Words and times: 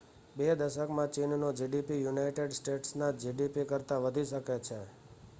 બે 0.35 0.45
દશકમાં 0.59 1.11
ચીનનો 1.17 1.49
gdp 1.59 1.97
યુનાઇટેડ 1.97 2.55
સ્ટેટ્સના 2.55 3.09
gdp 3.19 3.65
કરતાં 3.67 4.01
વધી 4.07 4.25
શકે 4.31 4.57
છે 4.63 4.79